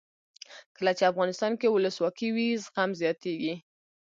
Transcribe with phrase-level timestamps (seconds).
[0.75, 3.53] کله چې افغانستان کې ولسواکي وي زغم زیاتیږي.